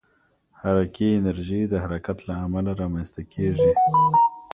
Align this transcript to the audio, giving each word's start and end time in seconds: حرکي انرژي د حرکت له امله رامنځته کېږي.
حرکي 0.61 1.09
انرژي 1.19 1.61
د 1.67 1.73
حرکت 1.83 2.17
له 2.27 2.33
امله 2.45 2.71
رامنځته 2.81 3.21
کېږي. 3.33 3.71